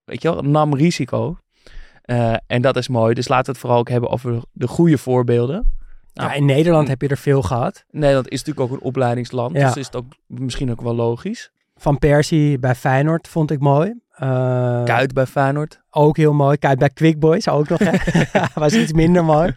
weet 0.05 0.23
je 0.23 0.33
wel, 0.33 0.43
nam 0.43 0.75
risico. 0.75 1.37
Eh, 2.03 2.35
en 2.47 2.63
dat 2.63 2.77
is 2.77 2.89
mooi. 2.89 3.15
Dus 3.15 3.29
laten 3.29 3.45
we 3.47 3.51
het 3.51 3.61
vooral 3.61 3.79
ook 3.79 3.89
hebben 3.89 4.11
over 4.11 4.43
de 4.53 4.67
goede 4.69 4.99
voorbeelden. 4.99 5.73
Nou, 6.15 6.29
ja 6.31 6.35
in 6.35 6.45
Nederland 6.45 6.89
heb 6.89 7.03
je 7.03 7.09
er 7.09 7.17
veel 7.17 7.43
gehad. 7.43 7.85
Nederland 7.91 8.29
is 8.29 8.43
natuurlijk 8.45 8.73
ook 8.73 8.79
een 8.79 8.85
opleidingsland, 8.87 9.57
Ja. 9.57 9.67
dus 9.67 9.77
is 9.77 9.87
het 9.87 9.97
ook 9.97 10.13
misschien 10.27 10.71
ook 10.71 10.81
wel 10.81 10.95
logisch. 10.95 11.51
Van 11.75 11.99
Persie 11.99 12.59
bij 12.59 12.75
Feyenoord 12.75 13.29
vond 13.29 13.51
ik 13.51 13.61
mooi. 13.61 14.01
Eh, 14.13 14.85
Kuit 14.85 15.13
bij 15.13 15.27
Feyenoord. 15.27 15.81
Ook 15.91 16.17
heel 16.17 16.33
mooi. 16.33 16.57
Kijk, 16.57 16.79
bij 16.79 16.91
Quick 16.91 17.19
Boys 17.19 17.49
ook 17.49 17.69
nog. 17.69 17.79
was 18.55 18.75
iets 18.75 18.93
minder 18.93 19.25
mooi. 19.25 19.57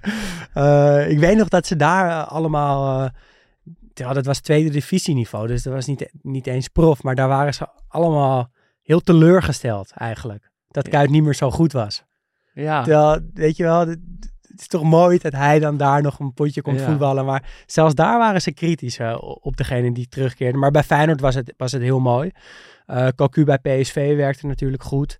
Eh, 0.53 1.09
ik 1.09 1.19
weet 1.19 1.37
nog 1.37 1.47
dat 1.47 1.67
ze 1.67 1.75
daar 1.75 2.09
eh, 2.09 2.31
allemaal... 2.31 3.03
eh, 3.03 3.09
terwijl 3.93 4.15
dat 4.15 4.25
was 4.25 4.39
tweede 4.39 4.69
divisieniveau, 4.69 5.47
dus 5.47 5.63
dat 5.63 5.73
was 5.73 5.85
niet, 5.85 6.09
niet 6.21 6.47
eens 6.47 6.67
prof. 6.67 7.03
Maar 7.03 7.15
daar 7.15 7.27
waren 7.27 7.53
ze 7.53 7.67
allemaal 7.87 8.51
heel 8.81 8.99
teleurgesteld 8.99 9.91
eigenlijk. 9.91 10.51
Dat 10.67 10.85
Ja. 10.85 10.91
Kuit 10.91 11.09
niet 11.09 11.23
meer 11.23 11.35
zo 11.35 11.51
goed 11.51 11.71
was. 11.71 12.03
Ja, 12.53 12.83
Terwijl, 12.83 13.19
weet 13.33 13.57
je 13.57 13.63
wel, 13.63 13.95
het, 14.55 14.61
is 14.61 14.67
toch 14.67 14.83
mooi 14.83 15.17
dat 15.17 15.31
hij 15.33 15.59
dan 15.59 15.77
daar 15.77 16.01
nog 16.01 16.19
een 16.19 16.33
potje 16.33 16.61
komt 16.61 16.79
Ja. 16.79 16.85
voetballen. 16.85 17.25
Maar 17.25 17.63
zelfs 17.65 17.95
daar 17.95 18.17
waren 18.17 18.41
ze 18.41 18.53
kritisch 18.53 18.97
eh, 18.99 19.17
op 19.41 19.57
degene 19.57 19.91
die 19.91 20.07
terugkeerde. 20.07 20.57
Maar 20.57 20.71
bij 20.71 20.83
Feyenoord 20.83 21.21
was 21.21 21.35
het, 21.35 21.53
was 21.57 21.71
het 21.71 21.81
heel 21.81 21.99
mooi. 21.99 22.31
Eh 22.85 23.07
Cocu 23.15 23.43
bij 23.43 23.57
PSV 23.57 24.15
werkte 24.15 24.47
natuurlijk 24.47 24.83
goed. 24.83 25.17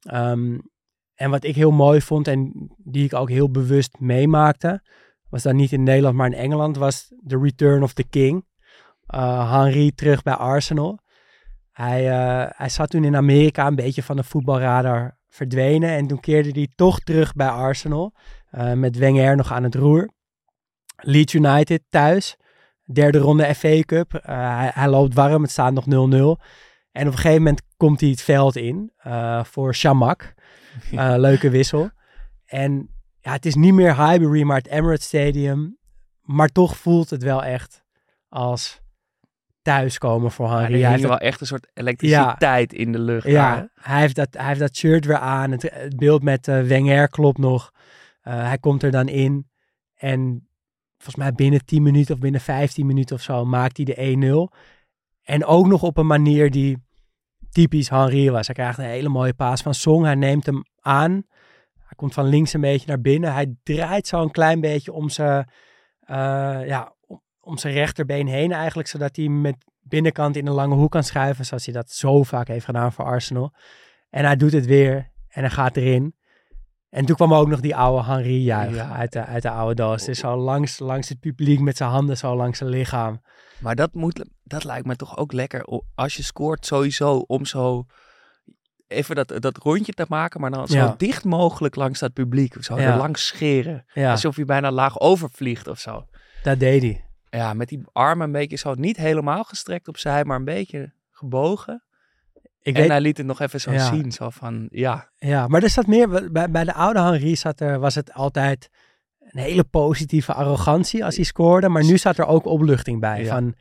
Ehm, 0.00 0.58
en 1.14 1.30
wat 1.30 1.44
ik 1.44 1.54
heel 1.54 1.70
mooi 1.70 2.00
vond 2.00 2.28
en 2.28 2.70
die 2.76 3.04
ik 3.04 3.14
ook 3.14 3.30
heel 3.30 3.50
bewust 3.50 3.98
meemaakte, 3.98 4.82
was 5.28 5.42
dan 5.42 5.56
niet 5.56 5.72
in 5.72 5.82
Nederland, 5.82 6.16
maar 6.16 6.26
in 6.26 6.38
Engeland, 6.38 6.76
was 6.76 7.12
The 7.26 7.38
Return 7.38 7.82
of 7.82 7.92
the 7.92 8.04
King. 8.04 8.44
Uh, 9.14 9.52
Henry 9.52 9.92
terug 9.94 10.22
bij 10.22 10.34
Arsenal. 10.34 10.98
Hij, 11.76 12.10
eh, 12.10 12.50
hij 12.56 12.68
zat 12.68 12.90
toen 12.90 13.04
in 13.04 13.16
Amerika 13.16 13.66
een 13.66 13.74
beetje 13.74 14.02
van 14.02 14.16
de 14.16 14.22
voetbalradar 14.24 15.18
verdwenen. 15.28 15.90
En 15.90 16.06
toen 16.06 16.20
keerde 16.20 16.50
hij 16.50 16.68
toch 16.74 17.00
terug 17.00 17.34
bij 17.34 17.48
Arsenal. 17.48 18.14
eh, 18.50 18.72
met 18.72 18.96
Wenger 18.96 19.36
nog 19.36 19.52
aan 19.52 19.62
het 19.62 19.74
roer. 19.74 20.10
Leeds 20.96 21.34
United 21.34 21.82
thuis. 21.88 22.36
Derde 22.92 23.18
ronde 23.18 23.54
FA 23.54 23.80
Cup. 23.80 24.14
Eh, 24.14 24.56
hij, 24.58 24.70
hij 24.74 24.88
loopt 24.88 25.14
warm, 25.14 25.42
het 25.42 25.50
staat 25.50 25.72
nog 25.72 25.86
0-0. 25.86 26.40
En 26.92 27.06
op 27.06 27.12
een 27.12 27.18
gegeven 27.18 27.42
moment 27.42 27.62
komt 27.76 28.00
hij 28.00 28.10
het 28.10 28.22
veld 28.22 28.56
in 28.56 28.92
voor 29.42 29.74
Shamak. 29.74 30.34
Leuke 31.26 31.50
wissel. 31.50 31.90
En 32.44 32.90
ja, 33.20 33.32
het 33.32 33.46
is 33.46 33.54
niet 33.54 33.74
meer 33.74 33.96
Highbury, 33.96 34.42
maar 34.42 34.56
het 34.56 34.68
Emirates 34.68 35.06
Stadium. 35.06 35.78
Maar 36.20 36.48
toch 36.48 36.76
voelt 36.76 37.10
het 37.10 37.22
wel 37.22 37.44
echt 37.44 37.84
als 38.28 38.84
thuiskomen 39.66 40.30
voor 40.30 40.48
Ja, 40.48 40.58
Henry. 40.58 40.74
er 40.74 40.80
Hij 40.80 40.90
heeft 40.90 41.02
wel 41.08 41.18
echt 41.18 41.40
een 41.40 41.46
soort 41.46 41.70
elektriciteit 41.74 42.72
in 42.72 42.92
de 42.92 42.98
lucht. 42.98 43.26
ja, 43.26 43.68
hij 43.74 44.00
heeft, 44.00 44.16
dat, 44.16 44.28
hij 44.30 44.46
heeft 44.46 44.60
dat 44.60 44.76
shirt 44.76 45.04
weer 45.04 45.18
aan. 45.18 45.50
Het, 45.50 45.62
het 45.62 45.96
beeld 45.96 46.22
met 46.22 46.48
eh, 46.48 46.60
Wenger 46.62 47.08
klopt 47.08 47.38
nog. 47.38 47.70
Eh, 48.20 48.46
hij 48.46 48.58
komt 48.58 48.82
er 48.82 48.90
dan 48.90 49.08
in. 49.08 49.50
En 49.94 50.48
volgens 50.96 51.16
mij 51.16 51.32
binnen 51.32 51.64
10 51.64 51.82
minuten 51.82 52.14
of 52.14 52.20
binnen 52.20 52.40
15 52.40 52.86
minuten 52.86 53.16
of 53.16 53.22
zo 53.22 53.44
maakt 53.44 53.76
hij 53.76 53.86
de 53.86 54.48
1-0. 54.52 54.56
En 55.22 55.44
ook 55.44 55.66
nog 55.66 55.82
op 55.82 55.96
een 55.96 56.06
manier 56.06 56.50
die 56.50 56.84
typisch 57.50 57.88
Henry 57.90 58.30
was. 58.30 58.46
Hij 58.46 58.54
krijgt 58.54 58.78
een 58.78 58.84
hele 58.84 59.08
mooie 59.08 59.34
paas 59.34 59.62
van 59.62 59.74
Song. 59.74 60.04
Hij 60.04 60.14
neemt 60.14 60.46
hem 60.46 60.64
aan. 60.80 61.12
Hij 61.74 61.96
komt 61.96 62.14
van 62.14 62.26
links 62.26 62.52
een 62.52 62.60
beetje 62.60 62.86
naar 62.86 63.00
binnen. 63.00 63.32
Hij 63.32 63.54
draait 63.62 64.06
zo 64.06 64.22
een 64.22 64.30
klein 64.30 64.60
beetje 64.60 64.92
om 64.92 65.08
zijn, 65.08 65.50
eh, 66.00 66.66
ja, 66.66 66.95
om, 67.46 67.58
zijn 67.58 67.74
rechterbeen 67.74 68.26
heen 68.26 68.52
eigenlijk. 68.52 68.88
Zodat 68.88 69.16
hij 69.16 69.28
met 69.28 69.56
binnenkant 69.80 70.36
in 70.36 70.46
een 70.46 70.52
lange 70.52 70.74
hoek 70.74 70.90
kan 70.90 71.02
schuiven. 71.04 71.44
Zoals 71.46 71.64
hij 71.64 71.74
dat 71.74 71.90
zo 71.90 72.22
vaak 72.22 72.48
heeft 72.48 72.64
gedaan 72.64 72.92
voor 72.92 73.04
Arsenal. 73.04 73.52
En 74.10 74.24
hij 74.24 74.36
doet 74.36 74.52
het 74.52 74.66
weer. 74.66 75.10
En 75.28 75.40
hij 75.40 75.50
gaat 75.50 75.76
erin. 75.76 76.14
En 76.88 77.04
toen 77.04 77.16
kwam 77.16 77.34
ook 77.34 77.48
nog 77.48 77.60
die 77.60 77.76
oude 77.76 78.32
Ja. 78.42 78.90
uit, 78.92 79.12
de, 79.12 79.24
uit 79.24 79.42
de 79.42 79.50
oude 79.50 79.74
doos. 79.74 80.04
Dus 80.04 80.18
zo 80.18 80.36
langs, 80.36 80.78
langs 80.78 81.08
het 81.08 81.20
publiek 81.20 81.60
met 81.60 81.76
zijn 81.76 81.90
handen 81.90 82.16
zo 82.16 82.36
langs 82.36 82.58
zijn 82.58 82.70
lichaam. 82.70 83.20
Maar 83.60 83.74
dat, 83.74 83.94
moet, 83.94 84.24
dat 84.44 84.64
lijkt 84.64 84.86
me 84.86 84.96
toch 84.96 85.16
ook 85.16 85.32
lekker. 85.32 85.82
Als 85.94 86.16
je 86.16 86.22
scoort 86.22 86.66
sowieso 86.66 87.16
om 87.16 87.44
zo 87.44 87.84
even 88.86 89.14
dat, 89.14 89.32
dat 89.42 89.56
rondje 89.56 89.92
te 89.92 90.04
maken. 90.08 90.40
Maar 90.40 90.50
dan 90.50 90.68
zo 90.68 90.76
Ja. 90.76 90.94
dicht 90.96 91.24
mogelijk 91.24 91.74
langs 91.74 91.98
dat 92.00 92.12
publiek. 92.12 92.56
Zo 92.64 92.80
Ja. 92.80 92.96
langs 92.96 93.26
scheren. 93.26 93.84
Alsof 93.94 94.36
je 94.36 94.44
bijna 94.44 94.70
laag 94.70 95.00
overvliegt 95.00 95.66
of 95.68 95.78
zo. 95.78 96.06
dat 96.42 96.58
deed 96.58 96.82
hij. 96.82 97.04
Ja, 97.36 97.54
met 97.54 97.68
die 97.68 97.80
armen 97.92 98.26
een 98.26 98.32
beetje 98.32 98.56
zo 98.56 98.74
niet 98.74 98.96
helemaal 98.96 99.44
gestrekt 99.44 99.88
opzij. 99.88 100.24
Maar 100.24 100.36
een 100.36 100.44
beetje 100.44 100.92
gebogen. 101.10 101.84
Ik 102.60 102.74
en 102.74 102.80
weet, 102.80 102.90
hij 102.90 103.00
liet 103.00 103.16
het 103.16 103.26
nog 103.26 103.40
even 103.40 103.60
zo 103.60 103.72
Ja. 103.72 103.88
zien. 103.94 104.12
Zo 104.12 104.30
van, 104.30 104.66
ja, 104.70 105.10
Ja, 105.16 105.46
maar 105.46 105.62
er 105.62 105.70
zat 105.70 105.86
meer, 105.86 106.30
bij, 106.32 106.50
bij 106.50 106.64
de 106.64 106.72
oude 106.74 107.00
Henry 107.00 107.34
zat 107.34 107.60
er, 107.60 107.78
was 107.78 107.94
het 107.94 108.12
altijd 108.12 108.68
een 109.20 109.40
hele 109.40 109.64
positieve 109.64 110.32
arrogantie 110.32 111.04
als 111.04 111.16
hij 111.16 111.24
scoorde. 111.24 111.68
Maar 111.68 111.84
nu 111.84 111.98
zat 111.98 112.18
er 112.18 112.26
ook 112.26 112.44
opluchting 112.46 113.00
bij. 113.00 113.22
Ja. 113.22 113.34
Van, 113.34 113.54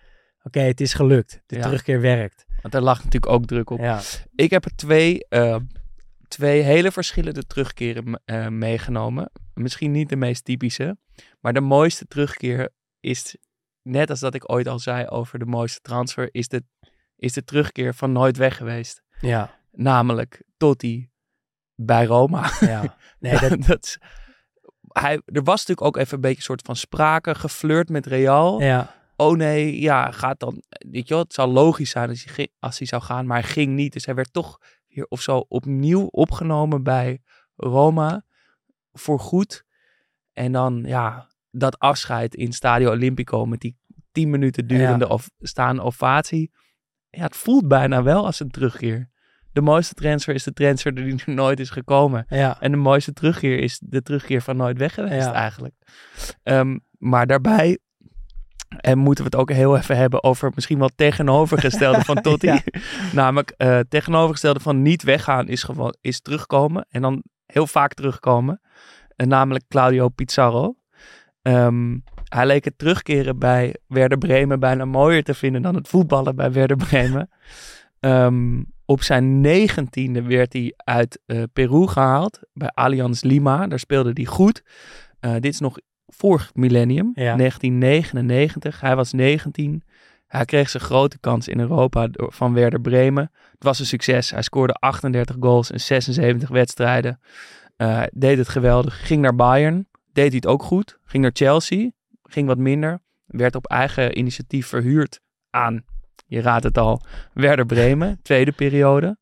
oké, 0.44 0.60
het 0.60 0.82
is 0.82 0.94
gelukt. 0.94 1.42
De 1.46 1.56
Ja. 1.56 1.62
terugkeer 1.62 2.02
werkt. 2.02 2.46
want 2.62 2.78
er 2.78 2.82
lag 2.84 2.98
natuurlijk 3.04 3.32
ook 3.32 3.46
druk 3.46 3.70
op. 3.70 3.80
Ja, 3.80 4.02
Ik 4.36 4.50
heb 4.50 4.66
er 4.66 4.76
twee, 4.76 5.26
eh, 5.30 5.56
twee 6.28 6.62
hele 6.62 6.92
verschillende 6.92 7.46
terugkeren 7.46 8.22
eh, 8.26 8.48
meegenomen. 8.48 9.32
Misschien 9.54 9.92
niet 9.92 10.10
de 10.10 10.16
meest 10.16 10.46
typische, 10.46 10.98
maar 11.40 11.54
de 11.54 11.62
mooiste 11.62 12.06
terugkeer 12.06 12.70
is, 13.00 13.36
net 13.86 14.10
als 14.10 14.20
dat 14.20 14.34
ik 14.34 14.52
ooit 14.52 14.68
al 14.68 14.80
zei 14.80 15.08
over 15.08 15.40
de 15.40 15.46
mooiste 15.46 15.80
transfer, 15.82 16.30
is 16.32 16.48
de, 16.48 16.64
is 17.16 17.34
de 17.34 17.44
terugkeer 17.44 17.94
van 17.94 18.12
nooit 18.12 18.38
weg 18.38 18.58
geweest. 18.58 19.02
ja, 19.20 19.60
Namelijk 19.72 20.44
Totti 20.58 21.10
bij 21.76 22.06
Roma. 22.06 22.50
ja. 22.60 22.98
Nee, 23.20 23.40
dat, 23.40 23.62
dat 23.68 23.98
hij, 24.88 25.22
er 25.26 25.44
was 25.44 25.60
natuurlijk 25.66 25.88
ook 25.88 25.98
even 25.98 26.16
een 26.16 26.22
beetje 26.22 26.38
een 26.38 26.44
soort 26.44 26.62
van 26.66 26.76
sprake, 26.76 27.36
geflirt 27.36 27.90
met 27.90 28.06
Real. 28.06 28.62
ja, 28.62 28.94
Oh 29.18 29.36
nee, 29.38 29.80
ja, 29.82 30.12
gaat 30.12 30.40
dan. 30.40 30.64
Weet 30.70 31.08
je 31.08 31.14
wel, 31.14 31.24
het 31.24 31.34
zou 31.34 31.52
logisch 31.52 31.90
zijn 31.90 32.10
als 32.10 32.24
hij, 32.24 32.34
ging- 32.34 32.52
als 32.60 32.78
hij 32.78 32.88
zou 32.88 33.02
gaan, 33.02 33.26
maar 33.26 33.40
hij 33.40 33.50
ging 33.50 33.74
niet. 33.76 33.94
Dus 33.94 34.06
hij 34.06 34.16
werd 34.16 34.34
toch 34.34 34.58
weer 34.88 35.06
of 35.06 35.22
zo 35.22 35.46
opnieuw 35.48 36.06
opgenomen 36.06 36.84
bij 36.84 37.22
Roma 37.56 38.26
voor 38.92 39.20
goed. 39.20 39.64
En 40.34 40.52
dan, 40.52 40.84
ja, 40.86 41.28
dat 41.58 41.80
afscheid 41.80 42.36
in 42.36 42.54
Stadio 42.54 42.90
Olimpico 42.92 43.46
met 43.46 43.60
die 43.60 43.78
10 44.12 44.30
minuten 44.30 44.68
durende 44.68 45.08
of, 45.10 45.30
staande 45.40 45.82
ovatie. 45.82 46.52
Ja, 47.10 47.24
het 47.24 47.36
voelt 47.36 47.68
bijna 47.68 48.04
wel 48.04 48.26
als 48.26 48.40
een 48.40 48.50
terugkeer. 48.52 49.10
De 49.52 49.62
mooiste 49.62 49.94
transfer 49.94 50.34
is 50.34 50.44
de 50.44 50.54
transfer 50.54 50.96
die 50.96 51.22
er 51.26 51.34
nooit 51.44 51.60
is 51.60 51.70
gekomen. 51.70 52.26
ja. 52.30 52.62
En 52.62 52.72
de 52.72 52.78
mooiste 52.78 53.14
terugkeer 53.14 53.60
is 53.60 53.80
de 53.84 54.02
terugkeer 54.02 54.42
van 54.42 54.58
nooit 54.58 54.78
weg 54.78 54.94
geweest 54.94 55.26
Ja. 55.26 55.34
eigenlijk. 55.34 55.76
Ehm, 56.44 56.78
maar 56.98 57.28
daarbij 57.28 57.78
en 58.80 58.98
moeten 58.98 59.24
we 59.24 59.30
het 59.30 59.40
ook 59.40 59.52
heel 59.52 59.78
even 59.78 59.98
hebben 59.98 60.24
over 60.24 60.52
misschien 60.56 60.80
wel 60.80 60.90
tegenovergestelde 60.96 62.02
van 62.04 62.22
Totti. 62.26 62.48
Ja. 62.48 62.62
Namelijk 63.14 63.50
eh 63.58 63.80
tegenovergestelde 63.90 64.60
van 64.60 64.82
niet 64.82 65.04
weggaan 65.04 65.48
is 65.48 65.64
gewoon 65.64 65.96
is 66.02 66.22
terugkomen. 66.22 66.86
En 66.90 67.02
dan 67.02 67.24
heel 67.46 67.68
vaak 67.68 67.94
terugkomen. 67.94 68.62
En 69.16 69.28
namelijk 69.28 69.64
Claudio 69.68 70.10
Pizarro. 70.10 70.76
Ehm, 71.46 71.98
hij 72.24 72.46
leek 72.46 72.66
het 72.66 72.78
terugkeren 72.78 73.40
bij 73.40 73.76
Werder 73.88 74.18
Bremen 74.18 74.60
bijna 74.60 74.86
mooier 74.86 75.24
te 75.24 75.34
vinden 75.34 75.62
dan 75.62 75.76
het 75.76 75.88
voetballen 75.88 76.36
bij 76.36 76.52
Werder 76.52 76.78
Bremen. 76.78 77.30
Ehm, 78.00 78.62
op 78.86 79.04
zijn 79.04 79.42
negentiende 79.42 80.22
werd 80.22 80.54
hij 80.54 80.74
uit 80.76 81.20
eh, 81.26 81.44
Peru 81.54 81.88
gehaald 81.88 82.40
bij 82.54 82.70
Allianz 82.74 83.22
Lima. 83.22 83.68
Daar 83.68 83.80
speelde 83.80 84.12
hij 84.14 84.26
goed. 84.26 84.64
Eh, 85.20 85.34
dit 85.34 85.54
is 85.54 85.60
nog 85.60 85.78
vorig 86.08 86.52
millennium, 86.54 87.12
Ja. 87.14 87.36
1999. 87.36 88.82
Hij 88.82 88.96
was 88.96 89.14
19. 89.14 89.84
Hij 90.28 90.46
kreeg 90.46 90.70
zijn 90.70 90.84
grote 90.84 91.20
kans 91.20 91.48
in 91.48 91.60
Europa 91.60 92.08
door, 92.08 92.34
van 92.34 92.54
Werder 92.54 92.82
Bremen. 92.82 93.32
Het 93.52 93.64
was 93.64 93.80
een 93.80 93.86
succes. 93.86 94.32
Hij 94.32 94.42
scoorde 94.42 94.74
38 94.74 95.36
goals 95.40 95.72
in 95.72 95.80
76 95.80 96.50
wedstrijden. 96.50 97.20
Eh, 97.78 98.04
deed 98.14 98.38
het 98.38 98.50
geweldig. 98.50 99.08
Ging 99.08 99.22
naar 99.22 99.36
Bayern. 99.36 99.88
Deed 100.16 100.28
hij 100.28 100.36
het 100.36 100.48
ook 100.48 100.64
goed. 100.64 101.00
Ging 101.04 101.24
naar 101.24 101.32
Chelsea. 101.34 101.90
Ging 102.24 102.48
wat 102.48 102.58
minder. 102.58 103.02
Werd 103.26 103.56
op 103.56 103.66
eigen 103.66 104.18
initiatief 104.18 104.68
verhuurd 104.68 105.20
aan, 105.50 105.84
je 106.26 106.42
raadt 106.42 106.64
het 106.64 106.78
al, 106.78 107.02
Werder 107.34 107.66
Bremen. 107.66 108.20
Tweede 108.22 108.52
periode. 108.52 109.18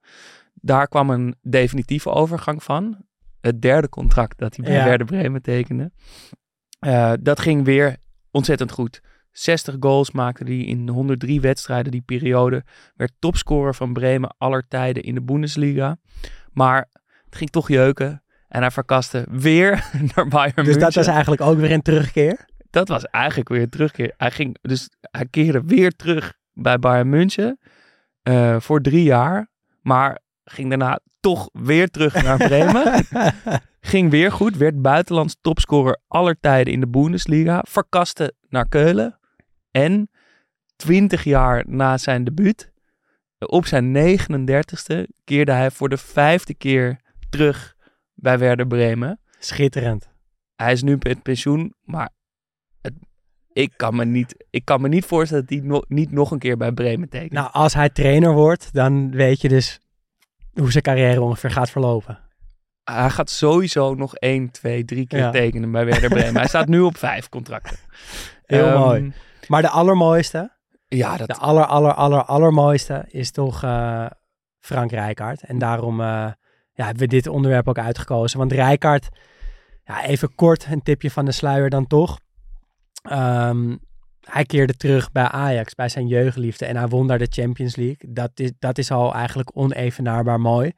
Daar 0.54 0.88
kwam 0.88 1.10
een 1.10 1.36
definitieve 1.42 2.10
overgang 2.10 2.64
van. 2.64 3.06
Het 3.42 3.62
derde 3.62 3.90
contract 3.90 4.38
dat 4.38 4.56
hij 4.56 4.66
bij 4.66 4.76
Ja. 4.76 4.86
Werder 4.86 5.08
Bremen 5.08 5.42
tekende. 5.42 5.92
Eh, 6.80 7.14
dat 7.22 7.40
ging 7.40 7.66
weer 7.66 7.98
ontzettend 8.32 8.72
goed. 8.72 9.02
60 9.32 9.76
goals 9.80 10.12
maakte 10.12 10.44
hij 10.44 10.58
in 10.58 10.90
103 10.90 11.42
wedstrijden 11.42 11.92
die 11.92 12.02
periode. 12.02 12.64
Werd 12.96 13.12
topscorer 13.20 13.76
van 13.76 13.94
Bremen 13.94 14.36
aller 14.38 14.68
tijden 14.68 15.04
in 15.04 15.16
de 15.16 15.22
Bundesliga. 15.22 15.98
Maar 16.52 16.90
het 17.26 17.36
ging 17.36 17.50
toch 17.50 17.68
jeuken. 17.68 18.23
En 18.54 18.62
hij 18.62 18.72
verkaste 18.72 19.26
weer 19.30 19.90
naar 20.16 20.28
Bayern 20.28 20.66
Dus 20.66 20.78
dat 20.78 20.94
was 20.94 21.08
eigenlijk 21.08 21.42
ook 21.42 21.58
weer 21.58 21.72
een 21.72 21.82
terugkeer. 21.82 22.46
Dat 22.70 22.88
was 22.88 23.06
eigenlijk 23.06 23.50
weer 23.50 23.62
een 23.62 23.70
terugkeer. 23.70 24.14
Hij 24.18 24.32
ging 24.32 24.58
dus 24.62 24.90
hij 25.02 25.26
keerde 25.26 25.62
weer 25.66 25.96
terug 25.96 26.34
bij 26.54 26.80
Bayern 26.80 27.10
München 27.10 27.60
eh, 28.24 28.60
voor 28.60 28.82
drie 28.82 29.04
jaar, 29.04 29.50
maar 29.82 30.20
ging 30.44 30.70
daarna 30.70 31.00
toch 31.20 31.50
weer 31.54 31.90
terug 31.90 32.24
naar 32.24 32.38
Bremen. 32.38 33.06
ging 33.92 34.10
weer 34.12 34.32
goed, 34.32 34.58
werd 34.58 34.82
buitenlands 34.82 35.38
topscorer 35.42 35.98
aller 36.08 36.40
tijden 36.40 36.74
in 36.74 36.80
de 36.80 36.88
Bundesliga, 36.88 37.64
verkaste 37.68 38.34
naar 38.50 38.68
Keulen 38.70 39.20
en 39.72 40.10
20 40.76 41.24
jaar 41.24 41.64
na 41.68 41.98
zijn 41.98 42.24
debuut, 42.24 42.72
op 43.40 43.66
zijn 43.66 44.18
39ste, 44.18 45.04
keerde 45.24 45.52
hij 45.52 45.72
voor 45.72 45.90
de 45.90 45.98
vijfde 45.98 46.54
keer 46.54 47.00
terug 47.30 47.73
bij 48.24 48.38
Werder 48.38 48.68
Bremen 48.68 49.20
Schitterend. 49.39 50.10
hij 50.56 50.72
is 50.72 50.84
nu 50.84 50.98
met 51.00 51.22
pensioen, 51.24 51.74
maar 51.82 52.10
het, 52.82 52.94
ik 53.51 53.74
kan 53.75 53.96
me 53.96 54.06
niet, 54.06 54.46
ik 54.50 54.65
kan 54.65 54.82
me 54.82 54.88
niet 54.88 55.06
voorstellen 55.06 55.46
dat 55.46 55.58
hij 55.60 55.68
no- 55.68 55.84
niet 55.88 56.12
nog 56.12 56.32
een 56.32 56.39
keer 56.39 56.58
bij 56.58 56.72
Bremen 56.72 57.10
tekent. 57.10 57.32
Nou, 57.32 57.50
als 57.51 57.74
hij 57.74 57.89
trainer 57.89 58.34
wordt, 58.34 58.74
dan 58.74 59.12
weet 59.12 59.42
je 59.42 59.50
dus 59.50 59.80
hoe 60.53 60.72
zijn 60.72 60.84
carrière 60.84 61.22
ongeveer 61.22 61.51
gaat 61.51 61.70
verlopen. 61.70 62.20
hij 62.84 63.10
gaat 63.10 63.30
sowieso 63.30 63.94
nog 63.96 64.15
één, 64.15 64.51
twee, 64.51 64.86
drie 64.86 65.08
keer 65.08 65.20
Ja. 65.20 65.30
tekenen 65.32 65.72
bij 65.72 65.86
Werder 65.86 66.10
Bremen. 66.10 66.36
hij 66.36 66.48
staat 66.48 66.68
nu 66.68 66.80
op 66.82 66.98
vijf 66.98 67.30
contracten. 67.30 67.77
Heel 68.46 68.68
Ehm, 68.68 68.80
mooi. 68.80 69.13
Maar 69.48 69.62
de 69.62 69.70
allermooiste, 69.70 70.51
Ja, 70.88 71.18
dat, 71.18 71.27
de 71.27 71.36
aller, 71.36 71.65
aller, 71.65 71.94
aller, 71.94 72.24
allermooiste 72.24 73.06
is 73.08 73.32
toch 73.32 73.63
eh, 73.63 74.06
Frank 74.60 74.92
Rijkaard. 74.92 75.44
En 75.44 75.58
daarom 75.58 76.01
eh, 76.01 76.32
ja, 76.74 76.86
hebben 76.86 77.03
we 77.03 77.10
dit 77.10 77.27
onderwerp 77.27 77.68
ook 77.68 77.77
uitgekozen. 77.77 78.39
Want 78.39 78.51
Rijkaard, 78.51 79.10
ja, 79.86 80.06
even 80.06 80.36
kort 80.36 80.68
een 80.70 80.82
tipje 80.82 81.12
van 81.12 81.25
de 81.25 81.32
sluier 81.32 81.70
dan 81.70 81.88
toch. 81.88 82.20
Ehm, 83.03 83.75
hij 84.22 84.46
keerde 84.46 84.74
terug 84.74 85.12
bij 85.12 85.24
Ajax, 85.24 85.75
bij 85.75 85.89
zijn 85.89 86.08
jeugdliefde. 86.08 86.65
En 86.65 86.75
hij 86.75 86.88
won 86.88 87.08
daar 87.08 87.18
de 87.18 87.27
Champions 87.30 87.75
League. 87.75 88.13
Dat 88.13 88.32
is, 88.36 88.51
dat 88.60 88.77
is 88.77 88.92
al 88.92 89.13
eigenlijk 89.13 89.51
onevenaarbaar 89.53 90.39
mooi. 90.39 90.72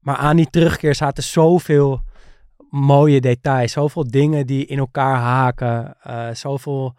Maar 0.00 0.16
aan 0.16 0.36
die 0.36 0.50
terugkeer 0.50 0.94
zaten 0.94 1.22
zoveel 1.22 2.00
mooie 2.70 3.20
details. 3.20 3.72
Zoveel 3.72 4.10
dingen 4.10 4.46
die 4.46 4.66
in 4.66 4.78
elkaar 4.78 5.16
haken. 5.16 5.96
eh, 6.00 6.30
zoveel 6.30 6.94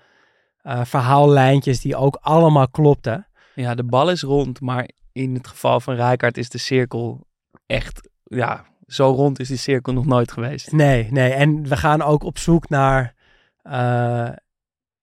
eh, 0.61 0.85
verhaallijntjes 0.85 1.81
die 1.81 1.95
ook 1.95 2.17
allemaal 2.21 2.67
klopten. 2.67 3.27
ja, 3.55 3.75
de 3.75 3.83
bal 3.83 4.09
is 4.09 4.21
rond, 4.21 4.61
maar 4.61 4.89
in 5.11 5.33
het 5.33 5.47
geval 5.47 5.79
van 5.79 5.95
Rijkaard 5.95 6.37
is 6.37 6.49
de 6.49 6.57
cirkel 6.57 7.26
echt, 7.67 8.09
ja, 8.23 8.65
zo 8.87 9.09
rond 9.11 9.39
is 9.39 9.47
die 9.47 9.57
cirkel 9.57 9.93
nog 9.93 10.05
nooit 10.05 10.31
geweest. 10.31 10.71
Nee, 10.71 11.11
nee. 11.11 11.33
En 11.33 11.67
we 11.67 11.77
gaan 11.77 12.01
ook 12.01 12.23
op 12.23 12.37
zoek 12.37 12.69
naar, 12.69 13.13
eh, 13.61 14.29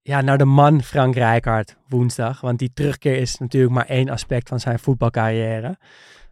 ja, 0.02 0.20
naar 0.20 0.38
de 0.38 0.44
man 0.44 0.82
Frank 0.82 1.14
Rijkaard 1.14 1.76
woensdag. 1.88 2.40
Want 2.40 2.58
die 2.58 2.72
terugkeer 2.74 3.16
is 3.16 3.38
natuurlijk 3.38 3.74
maar 3.74 3.86
één 3.86 4.08
aspect 4.08 4.48
van 4.48 4.60
zijn 4.60 4.78
voetbalcarrière. 4.78 5.78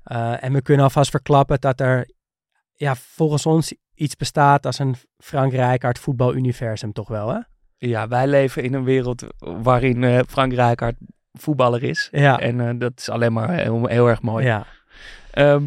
Eh, 0.02 0.44
en 0.44 0.52
we 0.52 0.62
kunnen 0.62 0.84
alvast 0.84 1.10
verklappen 1.10 1.60
dat 1.60 1.80
er 1.80 2.10
ja, 2.72 2.94
volgens 2.96 3.46
ons 3.46 3.74
iets 3.94 4.16
bestaat 4.16 4.66
als 4.66 4.78
een 4.78 4.96
Frank 5.18 5.52
Rijkaard 5.52 5.98
voetbaluniversum 5.98 6.92
toch 6.92 7.08
wel, 7.08 7.28
hè? 7.28 7.38
Ja, 7.76 8.08
wij 8.08 8.26
leven 8.26 8.62
in 8.62 8.74
een 8.74 8.84
wereld 8.84 9.26
waarin 9.38 10.04
eh, 10.04 10.20
Frank 10.28 10.52
Rijkaard 10.52 10.96
voetballer 11.32 11.82
is. 11.82 12.08
Ja, 12.12 12.38
En 12.40 12.78
dat 12.78 12.92
is 12.96 13.08
alleen 13.08 13.32
maar 13.32 13.50
heel, 13.50 13.86
heel 13.86 14.08
erg 14.08 14.22
mooi. 14.22 14.44
ja. 14.44 14.66
Ehm, 15.30 15.64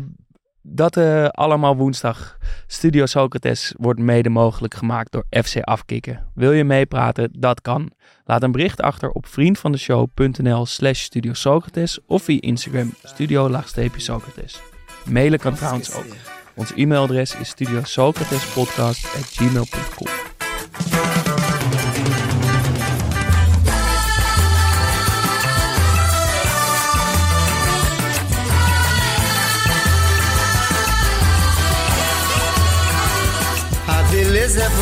dat 0.67 0.97
eh, 0.97 1.27
allemaal 1.27 1.75
woensdag. 1.75 2.37
Studio 2.67 3.05
Socrates 3.05 3.73
wordt 3.77 3.99
mede 3.99 4.29
mogelijk 4.29 4.73
gemaakt 4.73 5.11
door 5.11 5.25
FC 5.29 5.61
Afkikken. 5.61 6.25
Wil 6.33 6.51
je 6.51 6.63
meepraten? 6.63 7.31
Dat 7.37 7.61
kan. 7.61 7.91
Laat 8.25 8.43
een 8.43 8.51
bericht 8.51 8.81
achter 8.81 9.09
op 9.09 9.27
vriendvandeshow.nl 9.27 10.65
slash 10.65 11.01
Studio 11.01 11.33
Socrates 11.33 11.99
of 12.05 12.23
via 12.23 12.41
Instagram 12.41 12.93
studio-socrates. 13.03 14.61
Mailen 15.09 15.39
kan 15.39 15.53
trouwens 15.53 15.93
ook. 15.93 16.05
Ons 16.55 16.73
e-mailadres 16.75 17.35
is 17.35 17.49
studiosocratespodcast.gmail.com 17.49 20.24